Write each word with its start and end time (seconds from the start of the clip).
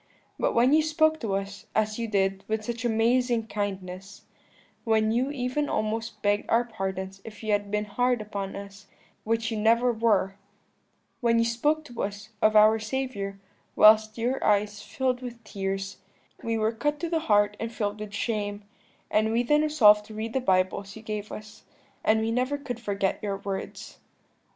But 0.39 0.55
when 0.55 0.73
you 0.73 0.81
spoke 0.81 1.19
to 1.19 1.35
us, 1.35 1.67
as 1.75 1.99
you 1.99 2.07
did, 2.07 2.43
with 2.47 2.65
such 2.65 2.83
amazing 2.83 3.45
kindness 3.45 4.23
when 4.83 5.11
you 5.11 5.29
even 5.29 5.69
almost 5.69 6.23
begged 6.23 6.49
our 6.49 6.63
pardons 6.63 7.21
if 7.23 7.43
you 7.43 7.51
had 7.51 7.69
been 7.69 7.85
hard 7.85 8.19
upon 8.19 8.55
us, 8.55 8.87
which 9.23 9.51
you 9.51 9.59
never 9.59 9.91
were 9.91 10.37
when 11.19 11.37
you 11.37 11.45
spoke 11.45 11.85
to 11.85 12.01
us 12.01 12.29
of 12.41 12.55
our 12.55 12.79
Saviour, 12.79 13.39
whilst 13.75 14.17
your 14.17 14.43
eyes 14.43 14.81
filled 14.81 15.21
with 15.21 15.43
tears, 15.43 15.97
we 16.41 16.57
were 16.57 16.71
cut 16.73 16.99
to 17.01 17.07
the 17.07 17.19
heart 17.19 17.55
and 17.59 17.71
filled 17.71 17.99
with 17.99 18.11
shame, 18.11 18.63
and 19.11 19.31
we 19.31 19.43
then 19.43 19.61
resolved 19.61 20.05
to 20.07 20.15
read 20.15 20.33
the 20.33 20.41
Bibles 20.41 20.95
you 20.95 21.03
gave 21.03 21.31
us. 21.31 21.61
And 22.03 22.21
we 22.21 22.31
never 22.31 22.57
could 22.57 22.79
forget 22.79 23.21
your 23.21 23.37
words. 23.37 23.99